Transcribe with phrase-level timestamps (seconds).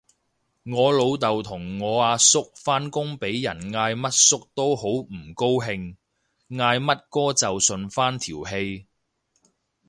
[0.63, 5.95] 我老豆同我阿叔返工俾人嗌乜叔都好唔高興，
[6.49, 8.87] 嗌乜哥就順返條氣